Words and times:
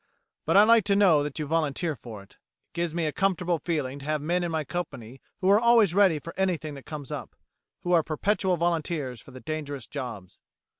But 0.47 0.57
I 0.57 0.63
like 0.63 0.83
to 0.85 0.95
know 0.95 1.21
that 1.21 1.37
you 1.37 1.45
volunteer 1.45 1.95
for 1.95 2.23
it. 2.23 2.31
It 2.69 2.73
gives 2.73 2.95
me 2.95 3.05
a 3.05 3.11
comfortable 3.11 3.59
feeling 3.59 3.99
to 3.99 4.05
have 4.05 4.19
men 4.19 4.43
in 4.43 4.49
my 4.49 4.63
company 4.63 5.21
who 5.41 5.49
are 5.51 5.59
always 5.59 5.93
ready 5.93 6.17
for 6.17 6.33
anything 6.39 6.73
that 6.73 6.87
comes 6.87 7.11
up, 7.11 7.35
who 7.81 7.91
are 7.93 8.01
perpetual 8.01 8.57
volunteers 8.57 9.21
for 9.21 9.29
the 9.29 9.41
dangerous 9.41 9.85
jobs." 9.85 10.39